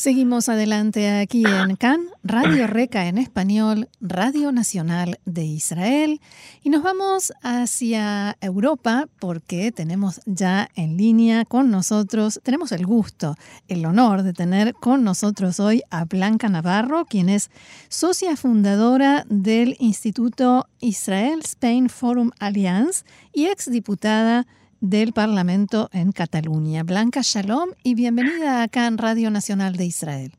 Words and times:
Seguimos 0.00 0.48
adelante 0.48 1.10
aquí 1.10 1.44
en 1.44 1.76
CAN, 1.76 2.06
Radio 2.24 2.66
Reca 2.66 3.06
en 3.06 3.18
español, 3.18 3.90
Radio 4.00 4.50
Nacional 4.50 5.20
de 5.26 5.44
Israel. 5.44 6.22
Y 6.62 6.70
nos 6.70 6.82
vamos 6.82 7.34
hacia 7.42 8.34
Europa 8.40 9.10
porque 9.18 9.72
tenemos 9.72 10.22
ya 10.24 10.70
en 10.74 10.96
línea 10.96 11.44
con 11.44 11.70
nosotros, 11.70 12.40
tenemos 12.42 12.72
el 12.72 12.86
gusto, 12.86 13.36
el 13.68 13.84
honor 13.84 14.22
de 14.22 14.32
tener 14.32 14.72
con 14.72 15.04
nosotros 15.04 15.60
hoy 15.60 15.82
a 15.90 16.06
Blanca 16.06 16.48
Navarro, 16.48 17.04
quien 17.04 17.28
es 17.28 17.50
socia 17.90 18.36
fundadora 18.36 19.26
del 19.28 19.76
Instituto 19.80 20.66
Israel 20.80 21.40
Spain 21.44 21.90
Forum 21.90 22.30
Alliance 22.38 23.04
y 23.34 23.48
exdiputada 23.48 24.46
del 24.80 25.12
Parlamento 25.12 25.88
en 25.92 26.12
Cataluña. 26.12 26.82
Blanca 26.82 27.20
Shalom 27.22 27.70
y 27.82 27.94
bienvenida 27.94 28.62
acá 28.62 28.86
en 28.86 28.98
Radio 28.98 29.30
Nacional 29.30 29.76
de 29.76 29.84
Israel. 29.84 30.32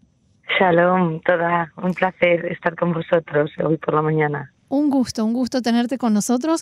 Shalom, 0.59 1.21
toda 1.21 1.71
un 1.81 1.93
placer 1.93 2.45
estar 2.47 2.75
con 2.75 2.93
vosotros 2.93 3.51
hoy 3.63 3.77
por 3.77 3.93
la 3.93 4.01
mañana. 4.01 4.53
Un 4.67 4.89
gusto, 4.89 5.25
un 5.25 5.33
gusto 5.33 5.61
tenerte 5.61 5.97
con 5.97 6.13
nosotros. 6.13 6.61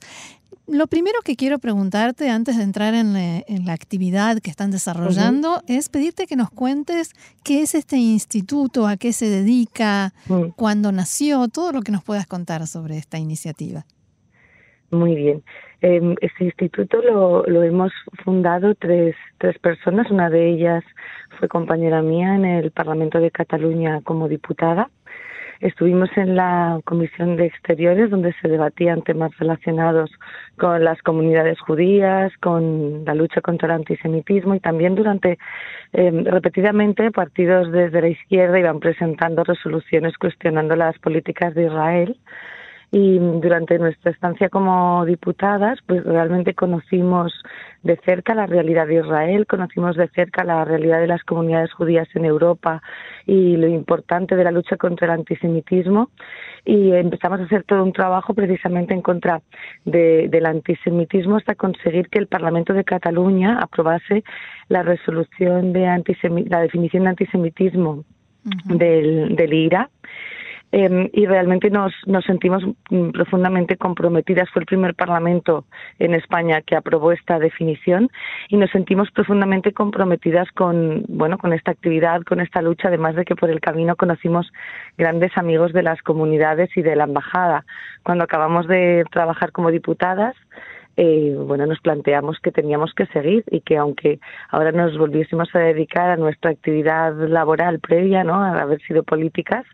Lo 0.67 0.87
primero 0.87 1.19
que 1.23 1.35
quiero 1.35 1.59
preguntarte 1.59 2.29
antes 2.29 2.57
de 2.57 2.63
entrar 2.63 2.93
en, 2.93 3.13
la 3.65 3.73
actividad 3.73 4.39
que 4.39 4.49
están 4.49 4.71
desarrollando 4.71 5.61
es 5.67 5.89
pedirte 5.89 6.27
que 6.27 6.35
nos 6.35 6.49
cuentes 6.49 7.11
qué 7.43 7.61
es 7.61 7.75
este 7.75 7.97
instituto, 7.97 8.87
a 8.87 8.97
qué 8.97 9.13
se 9.13 9.29
dedica, 9.29 10.13
mm. 10.27 10.49
cuándo 10.55 10.91
nació, 10.91 11.47
todo 11.47 11.71
lo 11.71 11.81
que 11.81 11.91
nos 11.91 12.03
puedas 12.03 12.27
contar 12.27 12.65
sobre 12.67 12.97
esta 12.97 13.17
iniciativa. 13.17 13.85
Muy 14.91 15.15
bien. 15.15 15.43
Eh, 15.81 16.15
este 16.21 16.45
instituto 16.45 17.01
lo, 17.01 17.43
lo 17.45 17.63
hemos 17.63 17.91
fundado 18.23 18.75
tres, 18.75 19.15
tres 19.37 19.57
personas. 19.59 20.09
Una 20.09 20.29
de 20.29 20.49
ellas 20.49 20.83
fue 21.37 21.47
compañera 21.47 22.01
mía 22.01 22.35
en 22.35 22.45
el 22.45 22.71
Parlamento 22.71 23.19
de 23.19 23.31
Cataluña 23.31 24.01
como 24.03 24.27
diputada. 24.27 24.89
Estuvimos 25.59 26.09
en 26.15 26.35
la 26.35 26.79
Comisión 26.85 27.35
de 27.35 27.45
Exteriores 27.45 28.09
donde 28.09 28.33
se 28.41 28.47
debatían 28.47 29.01
temas 29.01 29.37
relacionados 29.37 30.09
con 30.57 30.85
las 30.85 31.01
comunidades 31.01 31.59
judías, 31.59 32.31
con 32.39 33.03
la 33.03 33.13
lucha 33.13 33.41
contra 33.41 33.67
el 33.67 33.73
antisemitismo 33.73 34.55
y 34.55 34.61
también 34.61 34.95
durante 34.95 35.37
eh, 35.91 36.11
repetidamente 36.25 37.11
partidos 37.11 37.73
desde 37.73 38.01
la 38.01 38.07
izquierda 38.07 38.57
iban 38.57 38.79
presentando 38.79 39.43
resoluciones 39.43 40.17
cuestionando 40.17 40.77
las 40.77 40.97
políticas 40.99 41.53
de 41.53 41.65
Israel 41.65 42.17
y 42.91 43.19
durante 43.19 43.77
nuestra 43.77 44.11
estancia 44.11 44.49
como 44.49 45.05
diputadas, 45.05 45.77
pues 45.85 46.03
realmente 46.03 46.55
conocimos 46.55 47.31
de 47.83 47.97
cerca 48.03 48.33
la 48.33 48.47
realidad 48.47 48.87
de 48.87 48.95
Israel, 48.95 49.45
conocimos 49.45 49.95
de 49.95 50.07
cerca 50.09 50.43
la 50.43 50.65
realidad 50.65 50.99
de 50.99 51.07
las 51.07 51.23
comunidades 51.23 51.71
judías 51.71 52.07
en 52.15 52.25
Europa 52.25 52.81
y 53.27 53.57
lo 53.57 53.67
importante 53.67 54.35
de 54.35 54.43
la 54.43 54.51
lucha 54.51 54.75
contra 54.75 55.05
el 55.05 55.19
antisemitismo. 55.19 56.09
Y 56.65 56.91
empezamos 56.91 57.39
a 57.41 57.43
hacer 57.43 57.63
todo 57.63 57.83
un 57.83 57.93
trabajo 57.93 58.33
precisamente 58.33 58.95
en 58.95 59.01
contra 59.01 59.41
del 59.85 60.45
antisemitismo 60.45 61.37
hasta 61.37 61.53
conseguir 61.53 62.09
que 62.09 62.19
el 62.19 62.27
Parlamento 62.27 62.73
de 62.73 62.83
Cataluña 62.83 63.59
aprobase 63.61 64.23
la 64.67 64.81
resolución 64.81 65.73
de 65.73 65.81
la 66.47 66.61
definición 66.61 67.03
de 67.03 67.09
antisemitismo 67.09 68.03
del, 68.65 69.35
del 69.35 69.53
IRA 69.53 69.89
Em, 70.71 71.09
y 71.13 71.25
realmente 71.25 71.71
nos, 71.71 71.91
nos 72.05 72.23
sentimos 72.25 72.63
mm, 72.91 73.09
profundamente 73.09 73.75
comprometidas. 73.75 74.49
Fue 74.51 74.61
el 74.61 74.67
primer 74.67 74.93
Parlamento 74.93 75.65
en 75.97 76.13
España 76.13 76.61
que 76.61 76.75
aprobó 76.75 77.11
esta 77.11 77.39
definición 77.39 78.09
y 78.49 78.57
nos 78.57 78.69
sentimos 78.69 79.09
profundamente 79.09 79.73
comprometidas 79.73 80.47
con, 80.51 81.05
bueno, 81.07 81.39
con 81.39 81.53
esta 81.53 81.71
actividad, 81.71 82.21
con 82.21 82.39
esta 82.39 82.61
lucha, 82.61 82.89
además 82.89 83.15
de 83.15 83.25
que 83.25 83.35
por 83.35 83.49
el 83.49 83.61
camino 83.61 83.95
conocimos 83.95 84.51
grandes 84.95 85.35
amigos 85.37 85.73
de 85.73 85.81
las 85.81 86.03
comunidades 86.03 86.69
y 86.77 86.83
de 86.83 86.95
la 86.95 87.05
embajada. 87.05 87.65
Cuando 88.03 88.25
acabamos 88.25 88.67
de 88.67 89.05
trabajar 89.11 89.51
como 89.51 89.71
diputadas, 89.71 90.35
eh, 91.01 91.33
bueno, 91.33 91.65
nos 91.65 91.79
planteamos 91.79 92.39
que 92.41 92.51
teníamos 92.51 92.93
que 92.93 93.05
seguir 93.05 93.45
y 93.49 93.61
que 93.61 93.77
aunque 93.77 94.19
ahora 94.49 94.73
nos 94.73 94.97
volviésemos 94.97 95.47
a 95.55 95.59
dedicar 95.59 96.09
a 96.09 96.17
nuestra 96.17 96.51
actividad 96.51 97.15
laboral 97.15 97.79
previa, 97.79 98.25
¿no? 98.25 98.43
A 98.43 98.61
haber 98.61 98.81
sido 98.81 99.03
políticas, 99.03 99.65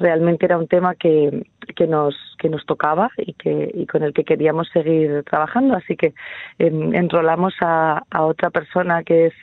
realmente 0.00 0.46
era 0.46 0.58
un 0.58 0.66
tema 0.66 0.94
que, 0.94 1.46
que 1.76 1.86
nos 1.86 2.14
que 2.38 2.48
nos 2.48 2.64
tocaba 2.66 3.10
y 3.16 3.34
que 3.34 3.70
y 3.72 3.86
con 3.86 4.02
el 4.02 4.12
que 4.12 4.24
queríamos 4.24 4.68
seguir 4.72 5.22
trabajando, 5.24 5.76
así 5.76 5.96
que 5.96 6.14
em, 6.58 6.94
enrolamos 6.94 7.54
a, 7.60 8.02
a, 8.10 8.24
otra 8.24 8.50
persona 8.50 9.04
que 9.04 9.26
es 9.26 9.34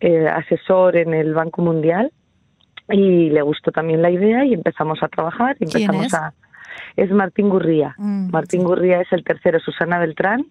eh, 0.00 0.28
asesor 0.28 0.96
en 0.96 1.14
el 1.14 1.32
Banco 1.34 1.62
Mundial 1.62 2.12
y 2.88 3.30
le 3.30 3.42
gustó 3.42 3.70
también 3.70 4.02
la 4.02 4.10
idea 4.10 4.44
y 4.44 4.54
empezamos 4.54 5.02
a 5.02 5.08
trabajar 5.08 5.56
y 5.60 5.64
empezamos 5.64 6.12
a 6.12 6.34
es 6.96 7.10
Martín 7.10 7.48
Gurría. 7.48 7.94
Mm, 7.98 8.30
Martín 8.30 8.64
Gurría 8.64 9.00
es 9.00 9.12
el 9.12 9.24
tercero, 9.24 9.60
Susana 9.60 9.98
Beltrán, 9.98 10.46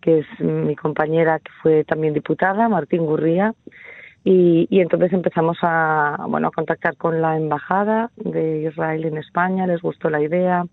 que 0.00 0.20
es 0.20 0.40
mi 0.40 0.76
compañera 0.76 1.38
que 1.38 1.50
fue 1.62 1.84
también 1.84 2.14
diputada, 2.14 2.68
Martín 2.68 3.04
Gurría. 3.04 3.54
Y, 4.24 4.68
y, 4.70 4.80
entonces 4.80 5.12
empezamos 5.12 5.58
a, 5.62 6.16
bueno, 6.28 6.48
a 6.48 6.52
contactar 6.52 6.96
con 6.96 7.20
la 7.20 7.36
embajada 7.36 8.10
de 8.16 8.62
Israel 8.62 9.04
en 9.04 9.18
España, 9.18 9.66
les 9.66 9.82
gustó 9.82 10.10
la 10.10 10.20
idea, 10.20 10.64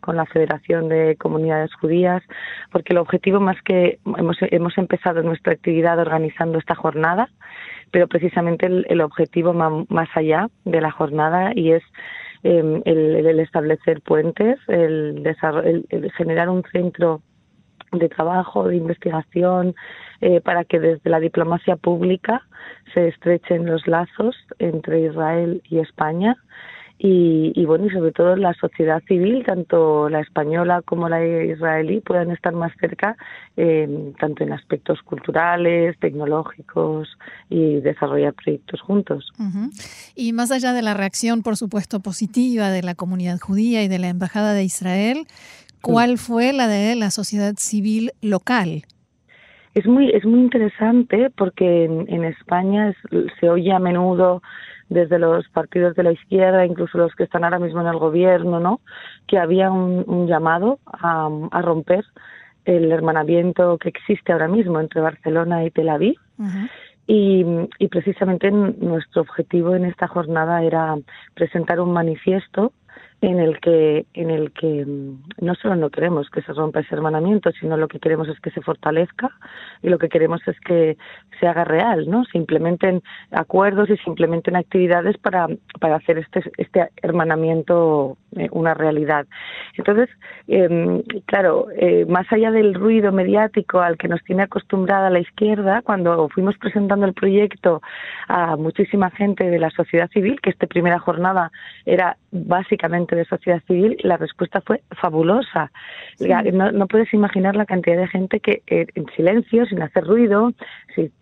con 0.00 0.16
la 0.16 0.26
Federación 0.26 0.88
de 0.88 1.16
Comunidades 1.16 1.74
Judías, 1.74 2.22
porque 2.70 2.92
el 2.92 2.98
objetivo 2.98 3.40
más 3.40 3.60
que 3.62 3.98
hemos, 4.16 4.36
hemos 4.40 4.78
empezado 4.78 5.22
nuestra 5.22 5.52
actividad 5.52 5.98
organizando 5.98 6.58
esta 6.58 6.74
jornada, 6.74 7.28
pero 7.90 8.06
precisamente 8.06 8.66
el, 8.66 8.86
el 8.88 9.00
objetivo 9.00 9.52
más 9.52 10.08
allá 10.14 10.48
de 10.64 10.80
la 10.80 10.90
jornada 10.90 11.52
y 11.54 11.72
es 11.72 11.82
eh, 12.44 12.82
el, 12.84 13.40
establecer 13.40 14.00
puentes, 14.00 14.58
el, 14.68 15.24
el, 15.90 16.12
generar 16.12 16.48
un 16.48 16.62
centro 16.70 17.22
de 17.92 18.08
trabajo, 18.08 18.68
de 18.68 18.76
investigación, 18.76 19.74
eh, 20.20 20.40
para 20.40 20.64
que 20.64 20.80
desde 20.80 21.10
la 21.10 21.20
diplomacia 21.20 21.76
pública 21.76 22.42
se 22.94 23.08
estrechen 23.08 23.66
los 23.66 23.86
lazos 23.86 24.36
entre 24.58 25.02
Israel 25.02 25.62
y 25.68 25.78
España 25.78 26.36
y, 27.00 27.64
bueno, 27.64 27.86
y 27.86 27.90
sobre 27.90 28.10
todo 28.10 28.34
la 28.34 28.54
sociedad 28.54 29.00
civil, 29.06 29.44
tanto 29.46 30.08
la 30.08 30.20
española 30.20 30.82
como 30.82 31.08
la 31.08 31.24
israelí, 31.24 32.00
puedan 32.00 32.32
estar 32.32 32.52
más 32.52 32.72
cerca, 32.80 33.16
eh, 33.56 34.12
tanto 34.18 34.42
en 34.42 34.52
aspectos 34.52 35.00
culturales, 35.02 35.96
tecnológicos 36.00 37.08
y 37.48 37.80
desarrollar 37.80 38.34
proyectos 38.34 38.80
juntos. 38.80 39.30
Y 40.16 40.32
más 40.32 40.50
allá 40.50 40.72
de 40.72 40.82
la 40.82 40.94
reacción, 40.94 41.42
por 41.42 41.56
supuesto, 41.56 42.00
positiva 42.00 42.70
de 42.70 42.82
la 42.82 42.96
comunidad 42.96 43.38
judía 43.38 43.84
y 43.84 43.88
de 43.88 44.00
la 44.00 44.08
Embajada 44.08 44.52
de 44.54 44.64
Israel, 44.64 45.26
¿cuál 45.82 46.18
fue 46.18 46.52
la 46.52 46.68
de 46.68 46.94
la 46.94 47.10
sociedad 47.10 47.54
civil 47.56 48.12
local? 48.22 48.84
Es 49.74 49.86
muy, 49.86 50.10
es 50.10 50.24
muy 50.24 50.40
interesante 50.40 51.30
porque 51.36 51.84
en, 51.84 52.24
España 52.24 52.94
se 53.38 53.48
oye 53.48 53.72
a 53.72 53.78
menudo 53.78 54.42
desde 54.88 55.18
los 55.18 55.46
partidos 55.50 55.94
de 55.94 56.02
la 56.02 56.12
izquierda, 56.12 56.66
incluso 56.66 56.98
los 56.98 57.14
que 57.14 57.24
están 57.24 57.44
ahora 57.44 57.58
mismo 57.58 57.80
en 57.80 57.86
el 57.86 57.98
gobierno, 57.98 58.58
¿no? 58.58 58.80
Que 59.26 59.38
había 59.38 59.70
un, 59.70 60.26
llamado 60.26 60.80
a, 60.86 61.28
romper 61.62 62.04
el 62.64 62.90
hermanamiento 62.90 63.78
que 63.78 63.90
existe 63.90 64.32
ahora 64.32 64.48
mismo 64.48 64.80
entre 64.80 65.00
Barcelona 65.00 65.64
y 65.64 65.70
Tel 65.70 65.90
Aviv. 65.90 66.16
y, 67.06 67.44
y, 67.78 67.88
precisamente 67.88 68.50
nuestro 68.50 69.22
objetivo 69.22 69.74
en 69.74 69.84
esta 69.84 70.08
jornada 70.08 70.62
era 70.62 70.96
presentar 71.34 71.80
un 71.80 71.92
manifiesto 71.92 72.72
en 73.20 73.40
el 73.40 73.58
que 73.60 74.06
en 74.14 74.30
el 74.30 74.52
que 74.52 74.84
mm, 74.86 75.44
no 75.44 75.54
solo 75.56 75.74
no 75.74 75.90
queremos 75.90 76.30
que 76.30 76.42
se 76.42 76.52
rompa 76.52 76.80
ese 76.80 76.94
hermanamiento, 76.94 77.50
sino 77.52 77.76
lo 77.76 77.88
que 77.88 77.98
queremos 77.98 78.28
es 78.28 78.38
que 78.40 78.50
se 78.50 78.60
fortalezca 78.60 79.30
y 79.82 79.88
lo 79.88 79.98
que 79.98 80.08
queremos 80.08 80.40
es 80.46 80.58
que 80.60 80.96
se 81.40 81.46
haga 81.46 81.64
real, 81.64 82.08
¿no? 82.08 82.24
Se 82.26 82.38
implementen 82.38 83.02
acuerdos 83.32 83.90
y 83.90 83.96
se 83.96 84.08
implementen 84.08 84.56
actividades 84.56 85.18
para, 85.18 85.48
para 85.80 85.96
hacer 85.96 86.18
este 86.18 86.42
este 86.58 86.88
hermanamiento 87.02 88.16
eh, 88.36 88.48
una 88.52 88.74
realidad. 88.74 89.26
Entonces, 89.76 90.08
eh, 90.46 91.02
claro, 91.26 91.66
más 92.08 92.30
allá 92.32 92.50
del 92.50 92.74
ruido 92.74 93.10
mediático 93.12 93.80
al 93.80 93.96
que 93.96 94.08
nos 94.08 94.22
tiene 94.24 94.42
acostumbrada 94.42 95.10
la 95.10 95.20
izquierda, 95.20 95.82
cuando 95.82 96.28
fuimos 96.28 96.56
presentando 96.58 97.06
el 97.06 97.14
proyecto 97.14 97.82
a 98.28 98.56
muchísima 98.56 99.10
gente 99.10 99.44
de 99.44 99.58
la 99.58 99.70
sociedad 99.70 100.08
civil, 100.10 100.40
que 100.40 100.50
esta 100.50 100.66
primera 100.66 100.98
jornada 100.98 101.50
era 101.84 102.16
básicamente 102.30 103.07
de 103.16 103.24
sociedad 103.24 103.62
civil, 103.66 103.96
la 104.02 104.16
respuesta 104.16 104.60
fue 104.60 104.82
fabulosa. 105.00 105.70
No, 106.52 106.86
puedes 106.86 107.12
imaginar 107.14 107.56
la 107.56 107.66
cantidad 107.66 107.96
de 107.96 108.08
gente 108.08 108.40
que 108.40 108.62
en 108.66 109.06
silencio, 109.16 109.66
sin 109.66 109.82
hacer 109.82 110.04
ruido, 110.04 110.52
sin, 110.94 111.12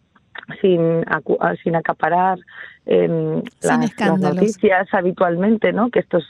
sin 0.63 1.77
acaparar 1.77 2.39
em, 2.87 3.43
las, 3.63 4.21
noticias 4.21 4.89
habitualmente, 4.93 5.73
¿no? 5.73 5.91
Que 5.91 6.01
esto 6.01 6.19
es 6.19 6.27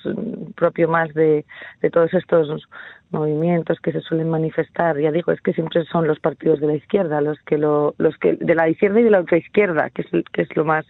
propio 0.55 0.89
más 0.89 1.13
de, 1.15 1.45
de 1.83 1.91
todos 1.91 2.13
estos 2.15 2.69
movimientos 3.11 3.79
que 3.81 3.93
se 3.93 4.01
suelen 4.01 4.31
manifestar. 4.31 4.99
Ya 4.99 5.13
digo, 5.13 5.33
es 5.33 5.41
que 5.41 5.53
siempre 5.53 5.85
son 5.87 6.07
los 6.07 6.19
partidos 6.21 6.61
de 6.61 6.67
la 6.67 6.75
izquierda 6.75 7.21
los 7.21 7.39
que 7.41 7.59
lo, 7.59 7.95
los 7.99 8.17
que 8.19 8.35
de 8.35 8.55
la 8.55 8.69
izquierda 8.69 9.01
y 9.01 9.05
de 9.05 9.11
la 9.11 9.21
otra 9.21 9.39
izquierda, 9.39 9.91
que 9.91 10.03
es, 10.03 10.25
que 10.33 10.43
es 10.43 10.57
lo 10.57 10.65
más 10.65 10.85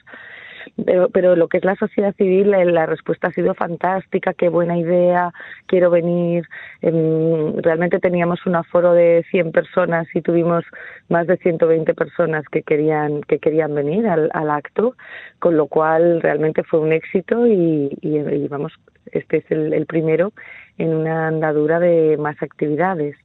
pero, 0.85 1.09
pero 1.09 1.37
lo 1.37 1.49
que 1.49 1.59
es 1.59 1.65
la 1.65 1.77
sociedad 1.77 2.15
civil, 2.17 2.55
eh, 2.55 2.65
la 2.65 2.87
respuesta 2.87 3.29
ha 3.29 3.33
sido 3.33 3.55
fantástica, 3.55 4.35
qué 4.35 4.49
buena 4.49 4.77
idea, 4.79 5.33
quiero 5.67 5.91
venir. 5.91 6.47
Em, 6.83 7.57
realmente 7.59 7.99
teníamos 7.99 8.45
un 8.47 8.57
aforo 8.57 8.93
de 8.93 9.25
100 9.31 9.53
personas 9.53 10.07
y 10.15 10.23
tuvimos 10.23 10.65
más 11.09 11.27
de 11.27 11.37
120 11.37 11.95
personas 11.95 12.45
que 12.51 12.63
querían, 12.63 13.23
que 13.23 13.39
querían 13.39 13.75
venir 13.75 14.07
al, 14.07 14.31
al 14.33 14.51
acto, 14.51 14.97
con 15.39 15.57
lo 15.57 15.67
cual 15.67 16.21
realmente 16.21 16.63
fue 16.65 16.81
un 16.81 16.93
éxito 16.93 17.47
y, 17.47 17.97
y, 18.01 18.49
vamos, 18.49 18.73
este 19.13 19.39
es 19.39 19.45
el, 19.51 19.73
el, 19.73 19.87
primero 19.87 20.33
en 20.79 20.95
una 20.95 21.29
andadura 21.29 21.79
de 21.79 22.17
más 22.19 22.37
actividades. 22.43 23.17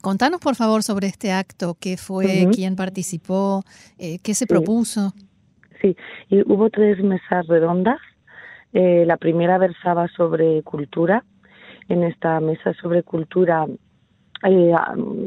Contanos, 0.00 0.40
por 0.40 0.56
favor, 0.56 0.82
sobre 0.82 1.06
este 1.06 1.32
acto, 1.32 1.76
qué 1.78 1.96
fue, 1.96 2.48
quién 2.52 2.74
participó, 2.76 3.62
eh, 3.98 4.18
qué 4.22 4.34
se 4.34 4.46
propuso. 4.46 5.12
Sí, 5.84 5.94
y 6.30 6.40
hubo 6.50 6.70
tres 6.70 7.02
mesas 7.02 7.46
redondas. 7.46 8.00
Eh, 8.72 9.04
la 9.06 9.18
primera 9.18 9.58
versaba 9.58 10.08
sobre 10.08 10.62
cultura. 10.62 11.24
En 11.90 12.02
esta 12.02 12.40
mesa 12.40 12.72
sobre 12.80 13.02
cultura 13.02 13.66
eh, 14.46 14.74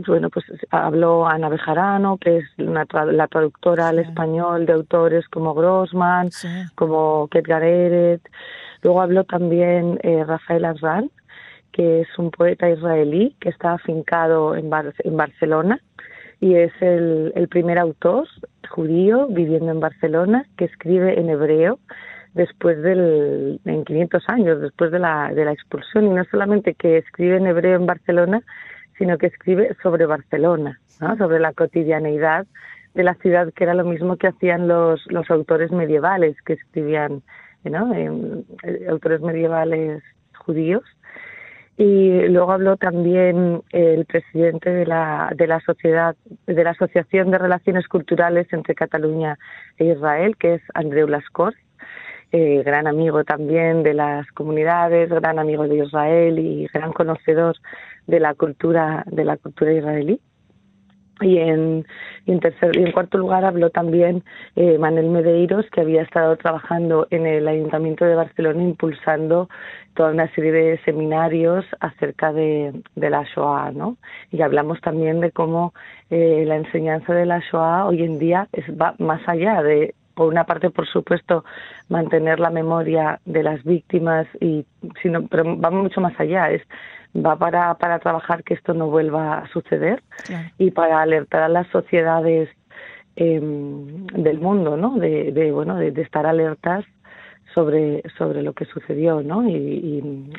bueno, 0.08 0.32
pues 0.32 0.46
habló 0.72 1.28
Ana 1.28 1.50
Bejarano, 1.50 2.18
que 2.18 2.38
es 2.38 2.46
la 2.58 3.28
traductora 3.28 3.90
al 3.90 4.00
español 4.00 4.66
de 4.66 4.74
autores 4.74 5.28
como 5.28 5.54
Grossman, 5.54 6.30
como 6.74 7.28
Kedgar 7.28 7.64
Eret. 7.64 8.22
Luego 8.82 9.02
habló 9.02 9.26
también 9.26 10.00
eh, 10.02 10.24
Rafael 10.24 10.66
Arran, 10.66 11.12
que 11.72 12.02
es 12.02 12.08
un 12.18 12.32
poeta 12.32 12.68
israelí 12.68 13.36
que 13.40 13.50
está 13.50 13.74
afincado 13.74 14.56
en, 14.56 14.72
en 15.04 15.18
Barcelona 15.18 15.80
y 16.40 16.56
es 16.56 16.72
el, 16.82 17.32
el 17.36 17.48
primer 17.48 17.78
autor 17.80 18.28
judío 18.68 19.28
viviendo 19.28 19.72
en 19.72 19.80
Barcelona 19.80 20.46
que 20.58 20.66
escribe 20.66 21.20
en 21.20 21.30
hebreo 21.30 21.80
después 22.34 22.82
del 22.82 23.60
en 23.66 23.84
500 23.84 24.24
años 24.30 24.62
después 24.62 24.92
de 24.92 25.00
la 25.00 25.34
de 25.34 25.46
la 25.46 25.54
expulsión 25.54 26.06
y 26.06 26.10
no 26.10 26.24
solamente 26.26 26.74
que 26.74 26.98
escribe 26.98 27.38
en 27.38 27.48
hebreo 27.48 27.76
en 27.76 27.86
Barcelona 27.86 28.42
sino 28.98 29.18
que 29.18 29.28
escribe 29.28 29.76
sobre 29.82 30.06
Barcelona 30.06 30.80
¿no? 31.00 31.18
sobre 31.18 31.40
la 31.40 31.54
cotidianeidad 31.54 32.46
de 32.94 33.04
la 33.04 33.16
ciudad 33.16 33.52
que 33.54 33.64
era 33.64 33.74
lo 33.74 33.86
mismo 33.86 34.18
que 34.18 34.28
hacían 34.28 34.68
los 34.68 35.06
los 35.08 35.30
autores 35.32 35.72
medievales 35.72 36.36
que 36.44 36.54
escribían 36.54 37.24
¿no? 37.64 37.94
Eh, 37.94 38.88
autores 38.90 39.22
medievales 39.22 40.04
judíos 40.38 40.84
y 41.78 42.28
luego 42.30 42.52
habló 42.52 42.76
también 42.76 43.62
el 43.72 44.06
presidente 44.06 44.72
de 44.72 44.86
la 44.88 45.32
de 45.36 45.46
la 45.46 45.60
sociedad 45.60 46.16
de 46.48 46.64
la 46.64 46.72
asociación 46.72 47.30
de 47.30 47.38
relaciones 47.38 47.88
culturales 47.88 48.52
entre 48.52 48.74
Cataluña 48.74 49.38
e 49.78 49.86
Israel 49.86 50.36
que 50.38 50.56
es 50.56 50.62
Andreu 50.74 51.08
Lascor 51.08 51.54
eh, 52.32 52.64
gran 52.64 52.88
amigo 52.88 53.24
también 53.24 53.84
de 53.84 53.94
las 53.94 54.26
comunidades 54.32 55.10
gran 55.10 55.38
amigo 55.38 55.68
de 55.68 55.78
Israel 55.86 56.40
y 56.40 56.68
gran 56.74 56.94
conocedor 56.94 57.56
de 58.08 58.20
la 58.20 58.34
cultura 58.34 59.04
de 59.06 59.24
la 59.24 59.38
cultura 59.38 59.72
israelí 59.72 60.20
y 61.22 61.38
en, 61.38 61.86
en, 62.26 62.40
tercer, 62.40 62.78
y 62.78 62.84
en 62.84 62.92
cuarto 62.92 63.18
lugar 63.18 63.46
habló 63.46 63.70
también 63.70 64.24
eh, 64.56 64.78
Manuel 64.78 65.10
Medeiros, 65.10 65.66
que 65.72 65.82
había 65.82 66.02
estado 66.04 66.36
trabajando 66.38 67.08
en 67.10 67.26
el 67.26 67.48
Ayuntamiento 67.48 68.06
de 68.06 68.16
Barcelona 68.16 68.64
impulsando 68.64 69.50
toda 69.96 70.12
una 70.12 70.32
serie 70.34 70.52
de 70.52 70.78
seminarios 70.84 71.66
acerca 71.80 72.32
de, 72.32 72.82
de 72.96 73.10
la 73.10 73.24
Shoah, 73.24 73.72
¿no? 73.72 73.98
Y 74.32 74.42
hablamos 74.42 74.80
también 74.82 75.20
de 75.22 75.32
cómo 75.32 75.74
eh, 76.10 76.44
la 76.46 76.58
enseñanza 76.58 77.14
de 77.14 77.26
la 77.26 77.40
Shoah 77.40 77.88
hoy 77.88 78.04
en 78.04 78.20
día 78.20 78.48
es, 78.52 78.66
va 78.80 78.96
más 79.00 79.22
allá 79.28 79.64
de 79.64 79.96
por 80.18 80.28
una 80.28 80.46
parte, 80.46 80.72
por 80.72 80.88
supuesto, 80.88 81.46
mantener 81.90 82.40
la 82.40 82.50
memoria 82.50 83.20
de 83.26 83.44
las 83.44 83.64
víctimas 83.64 84.26
y 84.42 84.66
sino 85.04 85.28
pero 85.28 85.44
va 85.60 85.70
mucho 85.70 86.02
más 86.02 86.20
allá, 86.20 86.50
es 86.50 86.64
va 87.16 87.36
para, 87.38 87.76
para 87.76 88.00
trabajar 88.00 88.44
que 88.44 88.56
esto 88.56 88.74
no 88.74 88.88
vuelva 88.88 89.38
a 89.38 89.48
suceder 89.50 90.02
y 90.58 90.72
para 90.72 91.02
alertar 91.02 91.44
a 91.44 91.50
las 91.50 91.68
sociedades 91.68 92.50
em, 93.16 94.08
del 94.08 94.40
mundo, 94.40 94.76
¿no? 94.76 94.98
De, 94.98 95.32
de 95.32 95.52
bueno, 95.52 95.76
de, 95.76 95.90
estar 96.02 96.26
alertas 96.26 96.84
sobre 97.54 98.02
sobre 98.18 98.42
lo 98.42 98.54
que 98.54 98.66
sucedió, 98.66 99.22
¿no? 99.22 99.48
Y, 99.48 99.54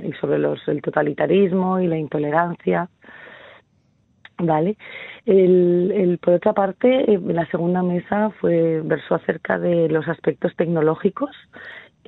y, 0.02 0.12
sobre 0.20 0.38
los 0.38 0.58
el 0.66 0.82
totalitarismo 0.82 1.78
y 1.78 1.86
la 1.86 1.98
intolerancia. 1.98 2.88
Vale. 4.40 4.76
El, 5.26 5.92
el, 5.94 6.18
por 6.18 6.34
otra 6.34 6.52
parte, 6.52 7.12
en 7.12 7.34
la 7.34 7.46
segunda 7.46 7.82
mesa 7.82 8.30
fue 8.40 8.80
versó 8.84 9.16
acerca 9.16 9.58
de 9.58 9.88
los 9.88 10.06
aspectos 10.06 10.54
tecnológicos 10.56 11.30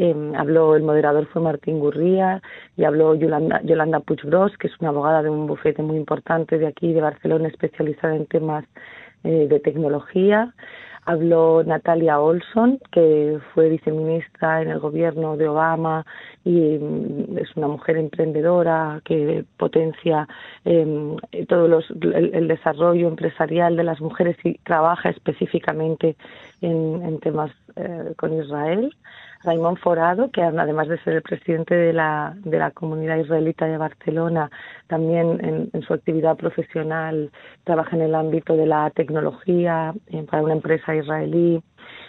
eh, 0.03 0.33
habló, 0.35 0.77
el 0.77 0.83
moderador 0.83 1.27
fue 1.27 1.43
Martín 1.43 1.79
Gurría 1.79 2.41
y 2.75 2.85
habló 2.85 3.15
Yolanda, 3.15 3.61
Yolanda 3.65 4.01
Puigbrós, 4.01 4.57
que 4.57 4.69
es 4.69 4.73
una 4.81 4.89
abogada 4.89 5.23
de 5.23 5.29
un 5.29 5.47
bufete 5.47 5.83
muy 5.83 5.99
importante 5.99 6.57
de 6.57 6.67
aquí, 6.67 6.95
de 6.95 7.03
Barcelona, 7.03 7.49
especializada 7.49 8.17
en 8.17 8.25
temas 8.25 8.65
eh, 9.25 9.47
de 9.47 9.61
tecnología. 9.61 10.55
Habló 11.11 11.65
Natalia 11.65 12.21
Olson, 12.21 12.79
que 12.93 13.41
fue 13.53 13.69
viceministra 13.69 14.63
en 14.63 14.69
el 14.69 14.79
gobierno 14.79 15.37
de 15.37 15.49
Obama 15.49 16.07
y 16.45 16.79
mm, 16.79 17.37
es 17.37 17.57
una 17.57 17.67
mujer 17.67 17.97
emprendedora 17.97 19.01
que 19.05 19.45
potencia 19.57 20.29
eh, 20.65 21.17
todo 21.49 21.67
el, 21.67 22.47
desarrollo 22.47 23.09
empresarial 23.09 23.75
de 23.75 23.83
las 23.83 24.01
mujeres 24.01 24.37
y 24.45 24.55
trabaja 24.59 25.11
específicamente 25.11 26.17
en, 26.61 27.03
en 27.03 27.19
temas 27.19 27.51
eh, 27.75 28.13
con 28.17 28.33
Israel. 28.41 28.95
Raymond 29.43 29.79
Forado, 29.79 30.31
que 30.31 30.43
además 30.43 30.89
de 30.89 30.99
ser 30.99 31.15
el 31.15 31.23
presidente 31.23 31.75
de 31.75 31.93
la, 31.93 32.35
de 32.45 32.59
la 32.59 32.71
comunidad 32.73 33.17
israelita 33.17 33.67
de 33.67 33.79
Barcelona, 33.79 34.51
también 34.87 35.71
en, 35.73 35.83
su 35.83 35.95
actividad 35.95 36.37
profesional 36.37 37.31
trabaja 37.65 37.97
en 37.97 38.03
el 38.03 38.15
ámbito 38.15 38.57
de 38.57 38.67
la 38.67 38.91
tecnología 38.91 39.95
eh, 40.09 40.27
para 40.31 40.43
una 40.43 40.53
empresa 40.53 40.95
israelí 40.95 41.63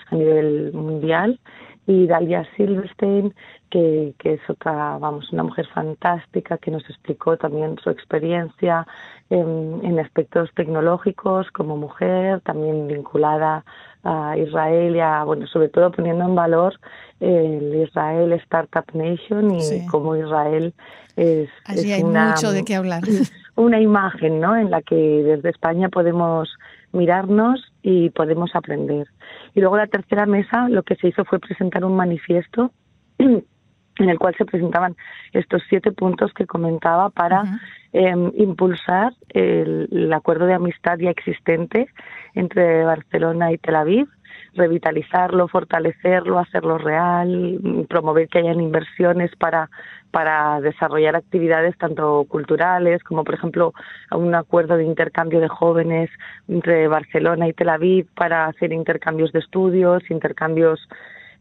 a 0.10 0.16
nivel 0.16 0.74
mundial. 0.74 1.40
Y 1.88 2.06
Dalia 2.06 2.46
Silverstein, 2.56 3.34
que, 3.70 4.14
que 4.20 4.34
es 4.34 4.50
otra, 4.50 4.98
vamos, 5.00 5.32
una 5.32 5.44
mujer 5.44 5.68
fantástica 5.74 6.58
que 6.58 6.70
nos 6.70 6.88
explicó 6.90 7.38
también 7.38 7.78
su 7.84 7.90
experiencia 7.90 8.86
en, 9.30 9.82
en 9.84 10.00
aspectos 10.00 10.50
tecnológicos 10.54 11.50
como 11.52 11.78
mujer, 11.78 12.42
también 12.42 12.88
vinculada 12.88 13.66
a 14.04 14.36
Israel 14.38 14.96
y 14.96 15.00
a, 15.00 15.24
bueno, 15.24 15.48
sobre 15.48 15.70
todo 15.70 15.92
poniendo 15.92 16.26
en 16.26 16.36
valor 16.36 16.80
el 17.20 17.84
Israel 17.88 18.34
Startup 18.34 18.86
Nation 18.94 19.52
y 19.52 19.86
cómo 19.88 20.16
Israel 20.16 20.74
es, 21.16 21.50
Allí 21.66 21.92
hay 21.92 22.04
mucho 22.04 22.52
de 22.52 22.64
qué 22.64 22.76
hablar. 22.76 23.04
Una 23.56 23.80
imagen, 23.80 24.40
¿no? 24.40 24.56
En 24.56 24.72
la 24.72 24.82
que 24.82 24.96
desde 24.96 25.50
España 25.50 25.90
podemos 25.90 26.50
mirarnos 26.94 27.72
y 27.84 28.10
podemos 28.10 28.56
aprender. 28.56 29.08
Y 29.54 29.60
luego 29.60 29.78
la 29.78 29.88
tercera 29.88 30.26
mesa 30.26 30.68
lo 30.70 30.84
que 30.84 30.96
se 30.96 31.10
hizo 31.10 31.26
fue 31.26 31.40
presentar 31.40 31.86
un 31.86 31.96
manifiesto 31.96 32.72
en 33.18 34.10
el 34.10 34.18
cual 34.18 34.36
se 34.38 34.46
presentaban 34.46 34.96
estos 35.34 35.62
siete 35.70 35.92
puntos 35.92 36.34
que 36.34 36.48
comentaba 36.48 37.10
para 37.10 37.60
eh, 37.94 38.14
impulsar 38.36 39.14
el, 39.30 39.90
el, 39.92 40.14
acuerdo 40.14 40.46
de 40.46 40.54
amistad 40.54 40.98
ya 40.98 41.10
existente 41.10 41.88
entre 42.34 42.84
Barcelona 42.84 43.52
y 43.52 43.58
Tel 43.58 43.76
Aviv, 43.76 44.08
revitalizarlo, 44.54 45.48
fortalecerlo, 45.48 46.40
hacerlo 46.40 46.78
real, 46.78 47.60
promover 47.88 48.28
que 48.28 48.40
hayan 48.40 48.62
inversiones 48.62 49.36
para 49.38 49.70
para 50.12 50.60
desarrollar 50.60 51.16
actividades 51.16 51.78
tanto 51.78 52.26
culturales 52.28 53.02
como 53.04 53.24
por 53.24 53.34
ejemplo 53.34 53.74
un 54.12 54.36
acuerdo 54.36 54.76
de 54.76 54.84
intercambio 54.84 55.40
de 55.40 55.48
jóvenes 55.48 56.10
entre 56.50 56.90
Barcelona 56.90 57.48
y 57.48 57.54
Tel 57.54 57.70
Aviv 57.70 58.08
para 58.14 58.48
hacer 58.48 58.74
intercambios 58.74 59.32
de 59.32 59.40
estudios, 59.40 60.04
intercambios 60.12 60.86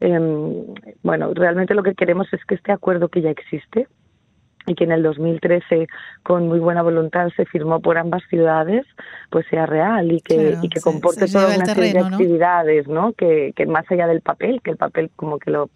eh, 0.00 0.18
bueno, 1.02 1.34
realmente 1.34 1.74
lo 1.74 1.82
que 1.82 1.94
queremos 1.94 2.32
es 2.32 2.42
que 2.44 2.54
este 2.54 2.72
acuerdo 2.72 3.08
que 3.08 3.20
ya 3.20 3.30
existe 3.30 3.86
y 4.66 4.74
que 4.74 4.84
en 4.84 4.92
el 4.92 5.02
2013 5.02 5.88
con 6.22 6.48
muy 6.48 6.58
buena 6.58 6.82
voluntad 6.82 7.28
se 7.36 7.46
firmó 7.46 7.80
por 7.80 7.98
ambas 7.98 8.22
ciudades, 8.28 8.86
pues 9.30 9.46
sea 9.48 9.66
real 9.66 10.12
y 10.12 10.20
que, 10.20 10.36
claro, 10.36 10.58
y 10.62 10.68
que 10.68 10.80
comporte 10.80 11.26
se, 11.26 11.32
toda 11.32 11.56
una 11.56 11.64
terreno, 11.64 11.74
serie 11.74 11.92
de 11.92 12.06
actividades, 12.06 12.88
¿no? 12.88 13.00
¿no? 13.00 13.12
Que, 13.14 13.52
que 13.56 13.66
más 13.66 13.90
allá 13.90 14.06
del 14.06 14.20
papel, 14.20 14.60
que 14.62 14.70
el 14.70 14.76
papel 14.76 15.10
como 15.16 15.38
que 15.38 15.50
lo 15.50 15.70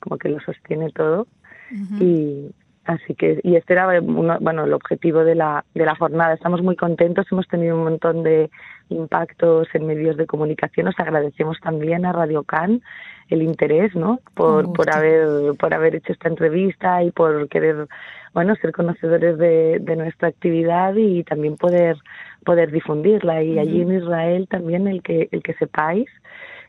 como 0.00 0.18
que 0.18 0.28
lo 0.28 0.40
sostiene 0.40 0.90
todo 0.90 1.26
uh 1.70 1.74
-huh. 1.74 2.02
y 2.02 2.54
Así 2.86 3.16
que, 3.16 3.40
y 3.42 3.56
este 3.56 3.72
era 3.72 4.00
bueno, 4.00 4.64
el 4.64 4.72
objetivo 4.72 5.24
de 5.24 5.34
la, 5.34 5.64
de 5.74 5.84
la 5.84 5.96
jornada. 5.96 6.34
Estamos 6.34 6.62
muy 6.62 6.76
contentos, 6.76 7.26
hemos 7.32 7.48
tenido 7.48 7.76
un 7.76 7.82
montón 7.82 8.22
de 8.22 8.48
impactos 8.90 9.66
en 9.74 9.86
medios 9.88 10.16
de 10.16 10.26
comunicación. 10.26 10.86
Os 10.86 10.98
agradecemos 11.00 11.58
también 11.60 12.06
a 12.06 12.12
Radio 12.12 12.44
Can 12.44 12.82
el 13.28 13.42
interés, 13.42 13.96
¿no? 13.96 14.20
Por, 14.34 14.72
por 14.72 14.88
haber, 14.94 15.56
por 15.58 15.74
haber 15.74 15.96
hecho 15.96 16.12
esta 16.12 16.28
entrevista 16.28 17.02
y 17.02 17.10
por 17.10 17.48
querer, 17.48 17.88
bueno, 18.32 18.54
ser 18.54 18.70
conocedores 18.70 19.36
de, 19.36 19.78
de 19.80 19.96
nuestra 19.96 20.28
actividad 20.28 20.94
y 20.94 21.24
también 21.24 21.56
poder, 21.56 21.96
poder 22.44 22.70
difundirla. 22.70 23.42
Y 23.42 23.58
allí 23.58 23.82
en 23.82 23.96
Israel 23.96 24.46
también 24.48 24.86
el 24.86 25.02
que, 25.02 25.28
el 25.32 25.42
que 25.42 25.54
sepáis 25.54 26.08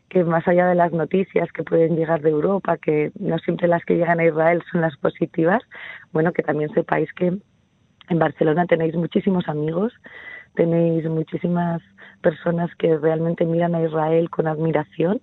que 0.08 0.24
más 0.24 0.46
allá 0.48 0.66
de 0.68 0.74
las 0.74 0.92
noticias 0.92 1.50
que 1.52 1.64
pueden 1.64 1.96
llegar 1.96 2.22
de 2.22 2.30
Europa, 2.30 2.78
que 2.78 3.12
no 3.18 3.38
siempre 3.38 3.68
las 3.68 3.84
que 3.84 3.96
llegan 3.96 4.20
a 4.20 4.24
Israel 4.24 4.62
son 4.70 4.80
las 4.80 4.96
positivas, 4.96 5.62
bueno, 6.12 6.32
que 6.32 6.42
también 6.42 6.72
sepáis 6.72 7.12
que 7.12 7.26
en 8.08 8.18
Barcelona 8.18 8.66
tenéis 8.66 8.94
muchísimos 8.94 9.48
amigos, 9.48 9.92
tenéis 10.54 11.04
muchísimas 11.08 11.82
personas 12.22 12.74
que 12.76 12.96
realmente 12.96 13.44
miran 13.44 13.74
a 13.74 13.82
Israel 13.82 14.30
con 14.30 14.46
admiración, 14.46 15.20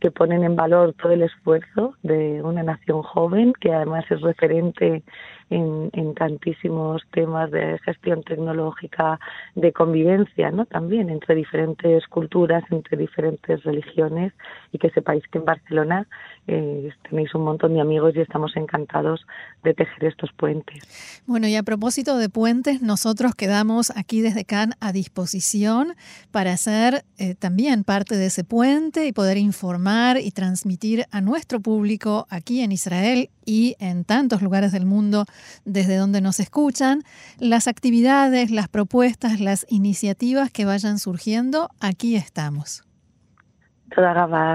que 0.00 0.10
ponen 0.10 0.44
en 0.44 0.56
valor 0.56 0.94
todo 0.94 1.12
el 1.12 1.22
esfuerzo 1.22 1.94
de 2.02 2.42
una 2.42 2.62
nación 2.62 3.02
joven, 3.02 3.52
que 3.60 3.72
además 3.72 4.04
es 4.10 4.20
referente 4.20 5.02
en, 5.50 5.90
en 5.92 6.14
tantísimos 6.14 7.02
temas 7.12 7.50
de 7.50 7.78
gestión 7.84 8.22
tecnológica, 8.22 9.18
de 9.54 9.72
convivencia, 9.72 10.50
¿no? 10.50 10.66
También 10.66 11.10
entre 11.10 11.34
diferentes 11.34 12.06
culturas, 12.06 12.64
entre 12.70 12.96
diferentes 12.96 13.62
religiones 13.64 14.32
y 14.72 14.78
que 14.78 14.90
sepáis 14.90 15.22
que 15.28 15.38
en 15.38 15.44
Barcelona 15.44 16.06
eh, 16.46 16.90
tenéis 17.08 17.34
un 17.34 17.44
montón 17.44 17.74
de 17.74 17.80
amigos 17.80 18.14
y 18.16 18.20
estamos 18.20 18.56
encantados 18.56 19.26
de 19.64 19.74
tejer 19.74 20.04
estos 20.04 20.30
puentes. 20.32 21.22
Bueno, 21.26 21.46
y 21.46 21.56
a 21.56 21.62
propósito 21.62 22.16
de 22.16 22.28
puentes, 22.28 22.80
nosotros 22.80 23.34
quedamos 23.34 23.92
aquí 23.96 24.20
desde 24.20 24.44
Cannes 24.44 24.76
a 24.80 24.92
disposición 24.92 25.94
para 26.30 26.56
ser 26.56 27.04
eh, 27.18 27.34
también 27.34 27.84
parte 27.84 28.16
de 28.16 28.26
ese 28.26 28.44
puente 28.44 29.06
y 29.06 29.12
poder 29.12 29.36
informar 29.36 30.18
y 30.18 30.30
transmitir 30.30 31.04
a 31.10 31.20
nuestro 31.20 31.60
público 31.60 32.26
aquí 32.30 32.62
en 32.62 32.72
Israel 32.72 33.30
y 33.44 33.76
en 33.78 34.04
tantos 34.04 34.42
lugares 34.42 34.72
del 34.72 34.86
mundo 34.86 35.24
desde 35.64 35.96
donde 35.96 36.20
nos 36.20 36.40
escuchan, 36.40 37.02
las 37.38 37.68
actividades, 37.68 38.50
las 38.50 38.68
propuestas, 38.68 39.40
las 39.40 39.66
iniciativas 39.68 40.50
que 40.50 40.64
vayan 40.64 40.98
surgiendo, 40.98 41.70
aquí 41.80 42.16
estamos. 42.16 42.84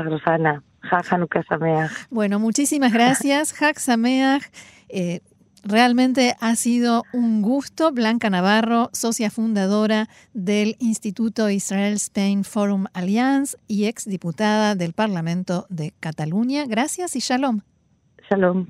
Rosana. 0.04 0.64
Bueno, 2.10 2.40
muchísimas 2.40 2.94
gracias, 2.94 3.54
Hak 3.62 3.80
Sameach. 3.80 4.44
Eh, 4.90 5.22
realmente 5.64 6.36
ha 6.40 6.56
sido 6.56 7.04
un 7.14 7.42
gusto. 7.42 7.92
Blanca 7.92 8.30
Navarro, 8.30 8.90
socia 8.94 9.32
fundadora 9.32 10.08
del 10.34 10.76
Instituto 10.80 11.50
Israel 11.50 11.94
Spain 11.94 12.44
Forum 12.44 12.86
Alliance 12.94 13.58
y 13.68 13.86
ex 13.86 14.06
diputada 14.06 14.76
del 14.76 14.94
Parlamento 14.94 15.66
de 15.70 15.94
Cataluña. 16.00 16.66
Gracias 16.68 17.16
y 17.16 17.20
shalom. 17.20 17.62
Shalom. 18.30 18.68